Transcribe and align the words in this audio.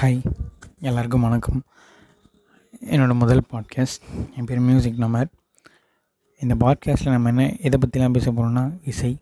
Hi 0.00 0.18
எல்லாருக்கும் 0.80 1.20
வணக்கம். 1.20 1.62
என்னோடய 2.90 3.14
முதல் 3.14 3.42
பாட்காஸ்ட் 3.50 4.02
என் 4.36 4.44
பேர் 4.44 4.58
மியூசிக் 4.60 4.98
நம்பர் 4.98 5.28
இந்த 6.40 6.54
பாட்காஸ்ட்டில் 6.54 7.10
நம்ம 7.10 7.28
என்ன 7.28 7.44
எதை 7.56 7.78
பற்றிலாம் 7.82 8.12
பேச 8.12 8.32
போகிறோம்னா 8.32 8.78
இசை. 8.84 9.18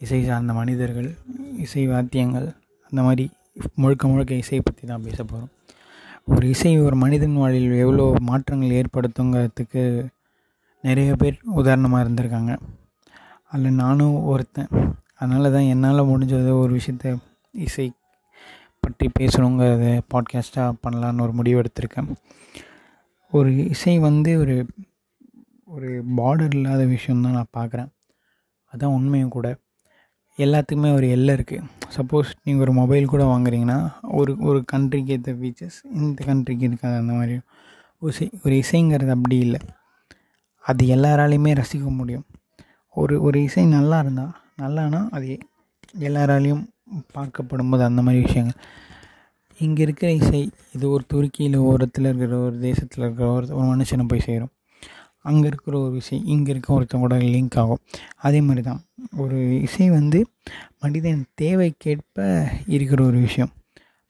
இசை 0.00 0.24
சார்ந்த 0.24 0.52
மனிதர்கள் 0.52 1.18
இசை 1.56 1.86
வாத்தியங்கள் 1.88 2.46
அந்த 2.82 3.02
மாதிரி 3.02 3.30
முழுக்க 3.74 4.08
முழுக்க 4.08 4.34
இசையை 4.34 4.60
பற்றி 4.64 4.86
தான் 4.86 5.02
பேச 5.02 5.24
போகிறோம் 5.24 5.50
ஒரு 6.24 6.48
இசை 6.48 6.80
ஒரு 6.80 6.96
மனிதன் 6.96 7.36
வாழ்வில் 7.36 7.72
எவ்வளோ 7.72 8.14
மாற்றங்கள் 8.20 8.80
ஏற்படுத்துங்கிறதுக்கு 8.80 10.06
நிறைய 10.82 11.14
பேர் 11.14 11.38
உதாரணமாக 11.44 12.08
இருந்திருக்காங்க. 12.08 12.56
அதில் 13.44 13.80
நானும் 13.82 14.16
ஒருத்தன். 14.24 14.68
அதனால 15.14 15.50
தான் 15.50 15.70
என்னால் 15.74 16.08
முடிஞ்சது 16.12 16.60
ஒரு 16.60 16.80
விஷயத்த 16.80 17.16
இசை 17.52 17.92
பற்றி 18.84 19.06
பேசணுங்கிறத 19.18 19.86
பாட்காஸ்ட்டாக 20.14 20.78
பண்ணலான்னு 20.84 21.24
ஒரு 21.26 21.32
முடிவு 21.32 21.58
எடுத்திருக்கேன். 21.60 22.08
ஒரு 23.32 23.50
இசை 23.68 23.94
வந்து 23.98 24.32
ஒரு 24.38 24.56
ஒரு 25.66 25.90
பார்டர் 26.16 26.54
இல்லாத 26.54 26.82
விஷயம் 26.84 27.22
தான் 27.22 27.36
நான் 27.38 27.54
பார்க்குறேன். 27.58 27.90
அதுதான் 28.72 28.96
உண்மையும் 28.98 29.34
கூட. 29.36 29.48
எல்லாத்துக்குமே 30.38 30.90
ஒரு 30.94 31.06
எல்லை 31.08 31.32
இருக்குது 31.34 31.66
சப்போஸ் 31.96 32.30
நீங்கள் 32.44 32.64
ஒரு 32.64 32.72
மொபைல் 32.72 33.06
கூட 33.06 33.22
வாங்குறீங்கன்னா 33.24 33.78
ஒரு 34.12 34.32
ஒரு 34.40 34.60
கண்ட்ரிக்கு 34.72 35.14
ஏற்ற 35.16 35.32
ஃபீச்சர்ஸ் 35.32 35.78
இந்த 35.94 36.24
கண்ட்ரிக்கு 36.28 36.66
இருக்காது 36.68 36.96
அந்த 36.96 37.12
மாதிரி. 37.12 37.36
ஒரு 38.02 38.12
இசை 38.12 38.26
ஒரு 38.44 38.54
இசைங்கிறது 38.62 39.12
அப்படி 39.16 39.36
இல்லை. 39.38 39.60
அது 40.64 40.82
எல்லாராலையுமே 40.96 41.52
ரசிக்க 41.60 41.96
முடியும். 42.00 42.26
ஒரு 42.96 43.14
ஒரு 43.22 43.38
இசை 43.42 43.64
நல்லா 43.66 43.98
இருந்தால் 43.98 44.34
நல்லானா 44.62 45.00
அது 45.10 45.30
எல்லாராலையும் 45.98 46.64
பார்க்கப்படும் 47.14 47.70
போது 47.72 47.82
அந்த 47.88 48.00
மாதிரி 48.06 48.20
விஷயங்கள். 48.26 48.58
இங்கே 49.60 49.82
இருக்கிற 49.86 50.08
இசை 50.20 50.40
இது 50.74 50.84
ஒரு 50.94 51.04
துருக்கியில் 51.12 51.56
ஓரத்தில் 51.70 52.08
இருக்கிற 52.10 52.38
ஒரு 52.46 52.56
தேசத்தில் 52.68 53.04
இருக்கிற 53.04 53.26
ஒரு 53.36 53.46
ஒரு 53.58 53.66
மனுஷனை 53.72 54.04
போய் 54.12 54.26
சேரும். 54.28 54.52
அங்கே 55.30 55.46
இருக்கிற 55.50 55.74
ஒரு 55.84 55.96
இசை 56.02 56.16
இங்கே 56.34 56.50
இருக்க 56.54 56.68
ஒருத்தவங்க 56.76 57.04
கூட 57.06 57.16
லிங்க் 57.34 57.58
ஆகும். 57.62 57.82
அதே 58.26 58.40
மாதிரி 58.46 58.62
தான் 58.70 58.80
ஒரு 59.22 59.38
இசை 59.66 59.86
வந்து 59.98 60.18
மனிதன் 60.84 61.22
தேவைக்கேற்ப 61.42 62.26
இருக்கிற 62.74 63.00
ஒரு 63.10 63.18
விஷயம். 63.26 63.52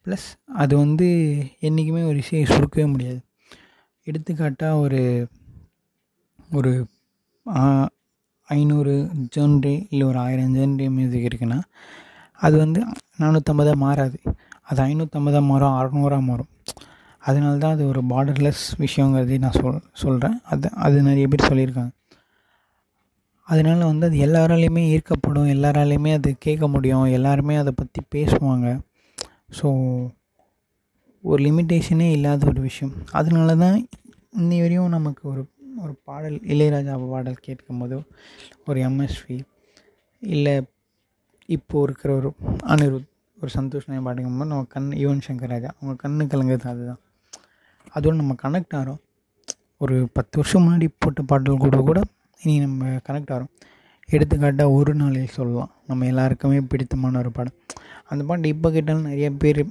ப்ளஸ் 0.07 0.27
அது 0.63 0.75
வந்து 0.85 1.09
என்றைக்குமே 1.67 2.03
ஒரு 2.11 2.19
இசையை 2.25 2.47
சுருக்கவே 2.55 2.87
முடியாது. 2.95 3.21
எடுத்துக்காட்டாக 4.07 4.81
ஒரு 4.87 5.03
ஒரு 6.59 6.73
ஐநூறு 8.49 8.95
ஜென்ரே 9.37 9.75
இல்லை 9.91 10.05
ஒரு 10.11 10.19
ஆயிரம் 10.25 10.55
ஜென்ரே 10.57 10.87
மியூசிக் 10.97 11.29
இருக்குன்னா 11.29 11.59
அது 12.41 12.57
வந்து 12.65 12.81
நானூற்றம்பதாக 13.23 13.79
மாறாது. 13.85 14.19
அது 14.69 14.81
ஐநூற்றம்பதாக 14.83 15.45
மாறும் 15.51 15.77
அறநூறாக 15.81 16.23
மாறும். 16.31 16.51
அதனால 17.23 17.53
தான் 17.63 17.75
அது 17.77 17.85
ஒரு 17.93 18.01
பார்டர்லெஸ் 18.13 18.65
விஷயங்கிறதையும் 18.85 19.45
நான் 19.47 19.59
சொல் 19.61 19.85
சொல்கிறேன் 20.03 20.37
அது 20.53 20.67
அது 20.87 20.97
நிறைய 21.09 21.27
பேர் 21.33 21.49
சொல்லியிருக்காங்க. 21.51 21.93
அதனால் 23.49 23.89
வந்து 23.91 24.07
அது 24.09 24.19
எல்லாராலையுமே 24.27 24.83
ஈர்க்கப்படும் 24.93 25.49
எல்லாராலையுமே 25.55 26.13
அது 26.19 26.31
கேட்க 26.47 26.67
முடியும் 26.69 27.07
எல்லாருமே 27.19 27.57
அதை 27.63 27.73
பற்றி 27.77 28.01
பேசுவாங்க. 28.15 28.69
ஸோ 29.59 29.67
ஒரு 31.25 31.41
லிமிட்டேஷனே 31.47 32.09
இல்லாத 32.11 32.47
ஒரு 32.53 32.61
விஷயம். 32.69 32.95
அதனால 33.19 33.57
தான் 33.65 33.77
இன்னி 34.41 34.57
வரையும் 34.63 34.95
நமக்கு 34.99 35.23
ஒரு 35.33 35.43
ஒரு 35.85 35.95
பாடல் 36.09 36.37
இளையராஜா 36.53 36.95
பாடல் 37.13 37.45
கேட்கும் 37.47 37.81
போதோ 37.83 37.99
ஒரு 38.69 38.79
எம்எஸ்வி 38.89 39.37
இல்லை 40.23 40.55
இப்போது 41.49 41.85
இருக்கிற 41.87 42.11
ஒரு 42.21 42.29
அனிருத் 42.73 43.11
ஒரு 43.39 43.51
சந்தோஷ் 43.57 43.89
நாய் 43.91 44.23
நம்ம 44.29 44.61
கண் 44.75 44.91
யுவன் 45.03 45.25
சங்கர் 45.27 45.53
ராஜா 45.55 45.71
அவங்க 45.79 45.95
கண்ணு 46.05 46.25
கலங்குறது 46.33 46.69
அதுதான். 46.73 47.01
அதோடு 47.95 48.17
நம்ம 48.21 48.35
கனெக்ட் 48.43 48.77
ஆகிறோம் 48.79 49.01
ஒரு 49.83 49.97
பத்து 50.17 50.35
வருஷம் 50.41 50.65
முன்னாடி 50.65 50.87
போட்ட 51.05 51.23
பாடல் 51.31 51.63
கூட 51.65 51.79
கூட 51.89 52.01
இனி 52.41 52.55
நம்ம 52.67 52.93
கனெக்ட் 53.09 53.33
ஆகிறோம் 53.35 53.53
எடுத்துக்காட்டாக 54.09 54.77
ஒரு 54.79 54.93
நாளில் 55.01 55.35
சொல்லலாம். 55.37 55.71
நம்ம 55.91 56.07
எல்லாருக்குமே 56.13 56.61
பிடித்தமான 56.71 57.19
ஒரு 57.23 57.31
பாடம் 57.37 57.59
அந்த 58.11 58.23
பாட்டு 58.29 58.53
இப்போ 58.55 58.69
கேட்டாலும் 58.77 59.09
நிறைய 59.11 59.29
பேர் 59.43 59.63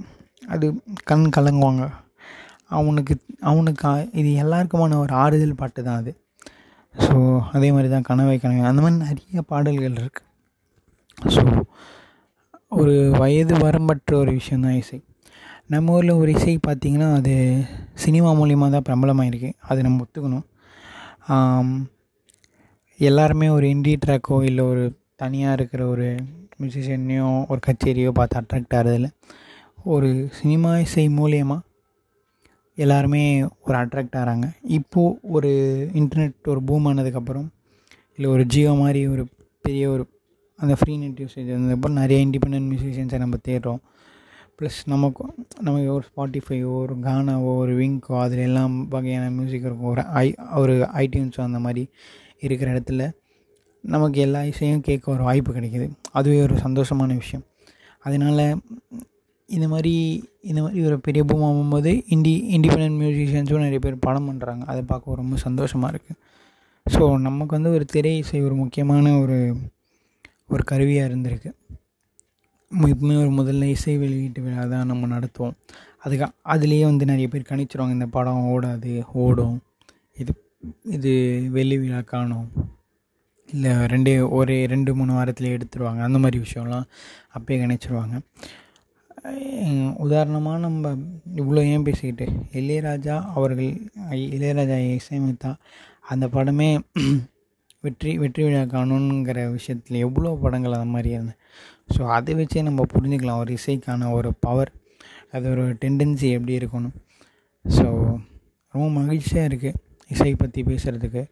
அது 0.53 0.67
கண் 1.09 1.25
கலங்குவாங்க. 1.37 1.83
அவனுக்கு 2.77 3.15
அவனுக்கு 3.51 3.89
இது 4.19 4.29
எல்லாருக்குமான 4.43 4.99
ஒரு 5.03 5.13
ஆறுதல் 5.23 5.59
பாட்டு 5.61 5.79
தான் 5.87 5.99
அது. 6.01 6.13
ஸோ 6.95 7.15
அதே 7.55 7.69
மாதிரி 7.75 7.89
தான் 7.95 8.07
கனவை 8.09 8.37
கனவை. 8.43 8.63
அந்த 8.71 8.81
மாதிரி 8.85 9.01
நிறைய 9.09 9.43
பாடல்கள் 9.51 9.99
இருக்குது 10.03 10.29
ஸோ 11.35 11.41
ஒரு 12.81 12.93
வயது 13.21 13.53
வரம்பற்ற 13.65 14.13
ஒரு 14.21 14.31
விஷயந்தான் 14.37 14.77
இசை. 14.81 14.97
நம்ம 15.73 15.93
ஊரில் 15.95 16.19
ஒரு 16.21 16.31
இசை 16.37 16.55
பார்த்திங்கன்னா 16.67 17.09
அது 17.19 17.33
சினிமா 18.03 18.29
மூலிமா 18.39 18.67
தான் 18.73 18.85
பிரபலமாயிருக்கு. 18.87 19.51
அது 19.69 19.79
நம்ம 19.85 20.05
ஒத்துக்கணும். 20.05 20.45
எல்லாருமே 22.99 23.47
ஒரு 23.49 23.65
இண்டி 23.73 23.93
ட்ராக்கோ 24.05 24.37
இல்லை 24.49 24.63
ஒரு 24.71 24.83
தனியாக 25.21 25.57
இருக்கிற 25.57 25.81
ஒரு 25.87 26.07
மியூசிஷியனையோ 26.61 27.29
ஒரு 27.51 27.59
கச்சேரியோ 27.67 28.11
பார்த்து 28.19 28.39
அட்ராக்ட் 28.41 28.75
ஆகிறதில்ல 28.79 29.09
ஒரு 29.93 30.09
சினிமா 30.39 30.71
இசை 30.85 31.05
மூலியமாக 31.19 31.65
எல்லாருமே 32.77 33.23
ஒரு 33.65 33.75
அட்ராக்ட் 33.81 34.17
ஆகிறாங்க. 34.19 34.47
இப்போது 34.77 35.17
ஒரு 35.35 35.51
இன்டர்நெட் 35.93 36.51
ஒரு 36.53 36.61
பூம் 36.69 36.87
ஆனதுக்கப்புறம் 36.91 37.47
இல்லை 38.17 38.29
ஒரு 38.35 38.43
ஜியோ 38.53 38.73
மாதிரி 38.81 39.01
ஒரு 39.07 39.23
பெரிய 39.65 39.83
ஒரு 39.89 40.03
அந்த 40.59 40.73
ஃப்ரீ 40.79 40.93
நெட் 40.97 41.21
யூசேஜ் 41.23 41.49
வந்ததுக்கப்புறம் 41.53 41.99
நிறைய 42.01 42.17
இண்டிபெண்ட் 42.25 42.67
மியூசிஷியன்ஸை 42.71 43.19
நம்ம 43.23 43.37
தேடுறோம். 43.47 43.81
ப்ளஸ் 44.57 44.79
நமக்கு 44.93 45.23
நமக்கு 45.67 45.87
ஒரு 45.95 46.05
ஸ்பாட்டிஃபையோ 46.09 46.71
ஒரு 46.83 46.95
கானாவோ 47.05 47.51
ஒரு 47.63 47.73
விங்கோ 47.79 48.15
அதில் 48.25 48.43
எல்லாம் 48.47 48.75
வகையான 48.89 49.31
மியூசிக் 49.37 49.65
இருக்கும். 49.67 49.91
ஒரு 49.93 50.03
ஐ 50.23 50.27
ஒரு 50.61 50.75
ஐடியூன்ஸோ 51.03 51.41
அந்த 51.41 51.59
மாதிரி 51.59 51.83
இருக்கிற 52.39 52.67
இடத்துல 52.73 53.03
நமக்கு 53.83 54.19
எல்லா 54.21 54.41
இசையும் 54.51 54.85
கேட்க 54.89 55.05
ஒரு 55.11 55.23
வாய்ப்பு 55.23 55.51
கிடைக்கிது. 55.53 55.87
அதுவே 56.11 56.37
ஒரு 56.41 56.55
சந்தோஷமான 56.57 57.11
விஷயம். 57.15 57.45
அதனால் 57.99 58.45
இந்த 59.49 59.67
மாதிரி 59.67 59.93
இந்த 60.41 60.59
மாதிரி 60.61 60.81
ஒரு 60.85 60.97
பெரிய 60.99 61.21
பூம் 61.23 61.45
ஆகும்போது 61.47 61.91
இண்டி 62.07 62.33
இண்டிபெண்ட் 62.55 62.97
மியூசிஷியன்ஸும் 63.01 63.65
நிறைய 63.65 63.79
பேர் 63.79 64.03
படம் 64.05 64.27
பண்ணுறாங்க 64.29 64.63
அதை 64.65 64.81
பார்க்க 64.91 65.21
ரொம்ப 65.21 65.35
சந்தோஷமாக 65.37 65.91
இருக்குது 65.93 66.19
ஸோ 66.85 67.03
நமக்கு 67.19 67.53
வந்து 67.55 67.71
ஒரு 67.71 67.85
திரை 67.85 68.13
இசை 68.17 68.39
ஒரு 68.41 68.55
முக்கியமான 68.55 69.13
ஒரு 69.19 69.37
ஒரு 70.53 70.63
கருவியாக 70.71 71.09
இருந்திருக்கு. 71.09 71.51
எப்பவுமே 72.91 73.15
ஒரு 73.23 73.31
முதல்ல 73.39 73.69
இசை 73.75 73.95
வெளியீட்டு 74.03 74.41
விழா 74.45 74.63
தான் 74.73 74.89
நம்ம 74.91 75.09
நடத்துவோம். 75.15 75.57
அதுக்கு 76.03 76.25
அதுலேயே 76.53 76.85
வந்து 76.89 77.05
நிறைய 77.11 77.27
பேர் 77.33 77.49
கணிச்சிருவாங்க. 77.49 77.97
இந்த 77.97 78.07
படம் 78.15 78.47
ஓடாது 78.53 78.93
ஓடும். 79.25 79.57
இது 80.21 80.31
இது 80.95 81.13
வெள்ளி 81.55 81.77
விழா 81.83 82.01
காணும். 82.13 82.47
இல்லை 83.53 83.71
ரெண்டே 83.93 84.13
ஒரே 84.39 84.57
ரெண்டு 84.73 84.91
மூணு 84.99 85.13
வாரத்தில் 85.13 85.53
எடுத்துருவாங்க. 85.55 86.01
அந்த 86.07 86.19
மாதிரி 86.23 86.37
விஷயம்லாம் 86.45 86.85
அப்பயே 87.37 87.57
கணிச்சிருவாங்க. 87.63 88.15
உதாரணமாக 90.05 90.61
நம்ம 90.63 90.93
இவ்வளோ 91.41 91.61
ஏன் 91.73 91.85
பேசிக்கிட்டு 91.87 92.25
இளையராஜா 92.61 93.15
அவர்கள் 93.37 93.69
இளையராஜா 94.37 94.77
இசையமைத்தா 94.95 95.51
அந்த 96.13 96.25
படமே 96.35 96.69
வெற்றி 97.83 98.11
வெற்றி 98.23 98.41
விழா 98.45 98.61
காணுங்கிற 98.73 99.39
விஷயத்தில் 99.55 100.03
எவ்வளோ 100.07 100.29
படங்கள் 100.43 100.75
அந்த 100.77 100.89
மாதிரி 100.95 101.09
இருந்தேன் 101.15 101.39
ஸோ 101.93 102.01
அதை 102.17 102.33
வச்சே 102.39 102.61
நம்ம 102.67 102.85
புரிஞ்சுக்கலாம். 102.93 103.41
ஒரு 103.43 103.51
இசைக்கான 103.59 104.11
ஒரு 104.17 104.29
பவர் 104.45 104.71
அது 105.35 105.45
ஒரு 105.53 105.63
டெண்டன்சி 105.81 106.27
எப்படி 106.37 106.53
இருக்கணும். 106.59 106.95
ஸோ 107.65 107.85
ரொம்ப 108.73 108.87
மகிழ்ச்சியாக 108.99 109.49
இருக்குது 109.49 109.79
இசை 110.13 110.31
பற்றி 110.35 110.61
பேசுகிறதுக்கு 110.69 111.23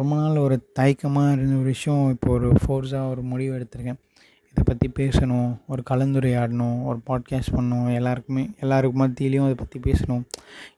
ரொம்ப 0.00 0.12
நாள் 0.20 0.44
ஒரு 0.46 0.56
தயக்கமாக 0.78 1.34
இருந்த 1.34 1.54
ஒரு 1.60 1.70
விஷயம் 1.74 2.02
இப்போ 2.14 2.28
ஒரு 2.38 2.48
ஃபோர்ஸாக 2.62 3.10
ஒரு 3.12 3.22
முடிவு 3.32 3.52
எடுத்திருக்கேன். 3.58 4.00
இதை 4.50 4.62
பற்றி 4.64 4.88
பேசணும் 4.98 5.50
ஒரு 5.66 5.82
கலந்துரையாடணும் 5.90 6.78
ஒரு 6.84 6.98
பாட்காஸ்ட் 7.06 7.54
பண்ணணும் 7.56 7.90
எல்லாருக்குமே 7.94 8.44
எல்லாருக்கு 8.60 8.96
மத்தியிலையும் 9.02 9.46
அதை 9.48 9.54
பற்றி 9.54 9.78
பேசணும். 9.80 10.24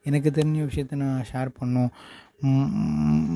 எனக்கு 0.02 0.30
தெரிஞ்ச 0.30 0.58
விஷயத்த 0.68 0.98
நான் 1.04 1.28
ஷேர் 1.32 1.50
பண்ணும் 1.58 1.90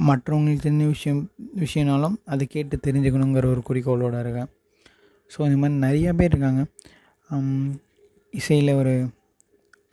மற்றவங்களுக்கு 0.08 0.66
தெரிஞ்ச 0.66 0.86
விஷயம் 0.86 1.22
விஷயனாலும் 1.64 2.16
அதை 2.24 2.46
கேட்டு 2.46 2.78
தெரிஞ்சுக்கணுங்கிற 2.86 3.50
ஒரு 3.54 3.62
குறிக்கோளோடு 3.68 4.20
இருக்கேன். 4.20 4.50
ஸோ 5.30 5.38
இந்த 5.48 5.58
மாதிரி 5.62 5.78
நிறையா 5.86 6.12
பேர் 6.12 6.32
இருக்காங்க. 6.34 6.64
இசையில் 8.34 8.78
ஒரு 8.80 8.94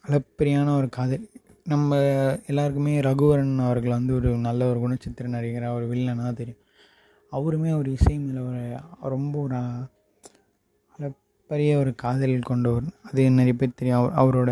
அளப்பரியான 0.06 0.76
ஒரு 0.78 0.90
காதல். 0.90 1.26
நம்ம 1.64 2.00
எல்லாருக்குமே 2.48 2.94
ரகுவரன் 3.02 3.54
அவர்கள் 3.68 3.98
வந்து 3.98 4.14
ஒரு 4.16 4.30
நல்ல 4.48 4.62
ஒரு 4.72 4.80
குணச்சித்திர 4.84 5.28
நடிகராக 5.36 5.78
ஒரு 5.78 5.86
வில்லனாக 5.92 6.32
தெரியும். 6.34 6.62
அவருமே 7.34 7.72
ஒரு 7.78 7.90
இசை 7.98 8.16
மேலே 8.24 8.42
ஒரு 8.50 8.64
ரொம்ப 9.14 9.36
ஒரு 9.40 9.56
பெரிய 11.50 11.72
ஒரு 11.82 11.92
காதல் 12.04 12.50
கொண்டவர். 12.52 12.86
அது 13.08 13.24
நிறைய 13.40 13.56
பேர் 13.62 13.80
தெரியும். 13.80 14.00
அவர் 14.00 14.14
அவரோட 14.22 14.52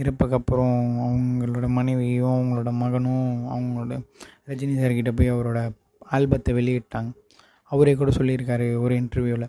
இறப்புக்கு 0.00 0.36
அப்புறம் 0.38 0.76
அவங்களோட 1.06 1.66
மனைவியும் 1.78 2.34
அவங்களோட 2.36 2.70
மகனும் 2.82 3.26
அவங்களோட 3.54 3.94
ரஜினி 4.50 4.74
சார்கிட்ட 4.80 5.12
போய் 5.18 5.34
அவரோட 5.34 5.60
ஆல்பத்தை 6.16 6.52
வெளியிட்டாங்க. 6.58 7.10
அவரே 7.72 7.92
கூட 8.00 8.10
சொல்லியிருக்காரு 8.18 8.66
ஒரு 8.84 8.94
இன்டர்வியூவில் 9.02 9.48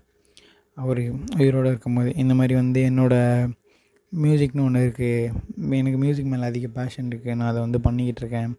அவர் 0.78 1.02
உயிரோடு 1.40 1.72
இருக்கும்போது. 1.72 2.10
இந்த 2.24 2.34
மாதிரி 2.40 2.54
வந்து 2.62 2.82
என்னோடய 2.90 3.50
மியூசிக்னு 4.12 4.66
ஒன்று 4.68 4.84
இருக்குது 4.86 5.78
எனக்கு 5.80 6.00
மியூசிக் 6.04 6.32
மேலே 6.32 6.46
அதிக 6.52 6.68
பேஷன் 6.78 7.10
இருக்குது 7.12 7.36
நான் 7.40 7.52
அதை 7.52 7.60
வந்து 7.66 7.80
பண்ணிக்கிட்டு 7.86 8.22
இருக்கேன். 8.24 8.52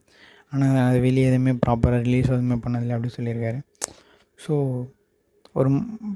ஆனால் 0.52 0.80
அது 0.88 0.98
வெளியே 1.06 1.26
எதுவுமே 1.30 1.52
ப்ராப்பராக 1.66 2.00
ரிலீஸ் 2.06 2.30
எதுவுமே 2.34 2.56
பண்ணதில்லை 2.64 2.94
அப்படின்னு 2.96 3.18
சொல்லியிருக்காரு. 3.18 3.58
ஸோ 4.44 4.54
ஒரு 5.54 5.70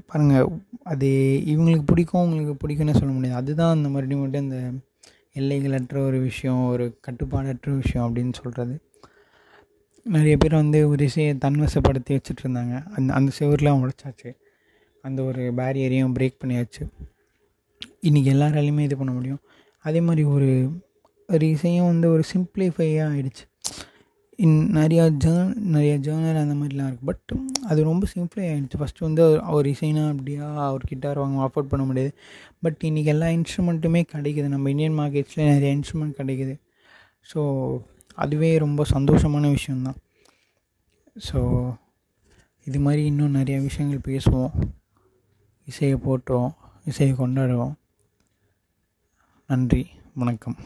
பாருங்கள் 0.05 0.45
அது 0.83 1.07
இவங்களுக்கு 1.45 1.83
பிடிக்கும் 1.85 2.21
உங்களுக்கு 2.21 2.67
பிடிக்கும்னு 2.67 2.99
சொல்ல 2.99 3.13
முடியாது. 3.13 3.37
அதுதான் 3.37 3.75
அந்த 3.75 3.89
மறுபடியும் 3.89 4.21
மட்டும் 4.21 4.43
இந்த 4.43 4.59
எல்லைகளற்ற 5.33 5.97
ஒரு 5.97 6.19
விஷயம் 6.19 6.67
ஒரு 6.67 6.99
கட்டுப்பாடற்ற 7.07 7.75
விஷயம் 7.75 8.05
அப்படின்னு 8.07 8.33
சொல்கிறது 8.33 8.75
நிறைய 10.03 10.37
பேர் 10.37 10.53
வந்து 10.53 10.89
ஒரு 10.89 11.03
இசையை 11.03 11.33
தன்வசப்படுத்தி 11.45 12.09
வச்சுட்டு 12.09 12.43
இருந்தாங்க 12.43 12.87
அந்த 12.87 13.13
அந்த 13.13 13.31
செவர்லாம் 13.39 13.81
உடைச்சாச்சு. 13.83 14.31
அந்த 15.01 15.23
ஒரு 15.23 15.53
பேரியரையும் 15.57 16.15
பிரேக் 16.19 16.39
பண்ணியாச்சு. 16.43 16.83
இன்றைக்கி 18.01 18.29
எல்லாராலையுமே 18.35 18.79
இது 18.79 18.97
பண்ண 18.97 19.11
முடியும். 19.11 19.39
அதே 19.85 20.01
மாதிரி 20.01 20.23
ஒரு 20.23 20.49
ஒரு 21.27 21.49
இசையும் 21.49 21.85
வந்து 21.85 22.11
ஒரு 22.11 22.23
சிம்பிளிஃபையாக 22.33 23.09
ஆகிடுச்சு 23.13 23.45
இன் 24.43 24.59
நிறையா 24.73 25.05
ஜேர்ன் 25.23 25.49
நிறையா 25.75 25.95
ஜேர்னல் 26.05 26.37
அந்த 26.41 26.53
மாதிரிலாம் 26.59 26.89
இருக்குது 26.89 27.07
பட் 27.09 27.31
அது 27.67 27.83
ரொம்ப 27.83 28.07
சிம்பிளாக 28.13 28.49
ஆகிடுச்சு 28.51 28.77
ஃபஸ்ட்டு 28.79 29.05
வந்து 29.07 29.23
அவர் 29.41 29.65
இசைனா 29.65 30.03
அப்படியா 30.09 30.45
அவர் 30.67 30.83
கிட்டார் 30.87 31.17
வாங்க 31.17 31.43
அஃபோர்ட் 31.45 31.71
பண்ண 31.71 31.85
முடியாது. 31.85 32.11
பட் 32.61 32.79
இன்றைக்கி 32.83 33.11
எல்லா 33.13 33.25
இன்ஸ்ட்ருமெண்ட்டுமே 33.25 34.01
கிடைக்குது. 34.13 34.47
நம்ம 34.47 34.69
இந்தியன் 34.69 34.97
மார்க்கெட்ஸில் 34.99 35.49
நிறைய 35.53 35.71
இன்ஸ்ட்ருமெண்ட் 35.75 36.19
கிடைக்குது. 36.21 36.55
ஸோ 37.33 37.41
அதுவே 38.13 38.57
ரொம்ப 38.57 38.85
சந்தோஷமான 38.91 39.49
விஷயந்தான் 39.49 39.99
ஸோ 41.29 41.39
இது 42.63 42.79
மாதிரி 42.79 43.05
இன்னும் 43.05 43.35
நிறையா 43.35 43.61
விஷயங்கள் 43.61 44.05
பேசுவோம். 44.09 44.51
இசையை 45.67 45.97
போட்டுருவோம் 46.07 46.53
இசையை 46.85 47.15
கொண்டாடுவோம். 47.15 47.73
நன்றி. 49.45 49.85
வணக்கம். 50.13 50.57